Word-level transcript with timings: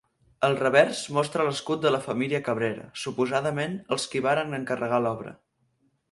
El 0.45 0.55
revers 0.59 1.01
mostra 1.17 1.43
l'escut 1.49 1.83
de 1.83 1.91
la 1.95 1.99
família 2.05 2.39
Cabrera, 2.47 2.87
suposadament 3.01 3.75
els 3.97 4.07
qui 4.15 4.23
varen 4.29 4.59
encarregar 4.59 5.01
l'obra. 5.07 5.35